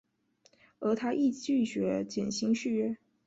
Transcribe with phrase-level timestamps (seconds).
[0.79, 2.97] 而他亦拒绝减薪续约。